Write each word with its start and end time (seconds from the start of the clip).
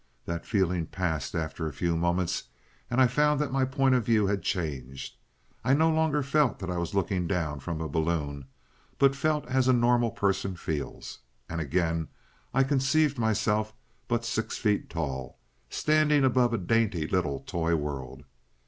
That 0.25 0.47
feeling 0.47 0.87
passed 0.87 1.35
after 1.35 1.67
a 1.67 1.73
few 1.73 1.95
moments, 1.95 2.45
and 2.89 2.99
I 2.99 3.05
found 3.05 3.39
that 3.39 3.51
my 3.51 3.65
point 3.65 3.93
of 3.93 4.03
view 4.03 4.25
had 4.25 4.41
changed. 4.41 5.15
I 5.63 5.75
no 5.75 5.91
longer 5.91 6.23
felt 6.23 6.57
that 6.57 6.71
I 6.71 6.77
was 6.77 6.95
looking 6.95 7.27
down 7.27 7.59
from 7.59 7.79
a 7.79 7.87
balloon, 7.87 8.47
but 8.97 9.15
felt 9.15 9.45
as 9.45 9.67
a 9.67 9.73
normal 9.73 10.09
person 10.09 10.55
feels. 10.55 11.19
And 11.47 11.61
again 11.61 12.07
I 12.51 12.63
conceived 12.63 13.19
myself 13.19 13.75
but 14.07 14.25
six 14.25 14.57
feet 14.57 14.89
tall, 14.89 15.37
standing 15.69 16.23
above 16.25 16.51
a 16.51 16.57
dainty 16.57 17.05
little 17.05 17.37
toy 17.39 17.75
world. 17.75 18.23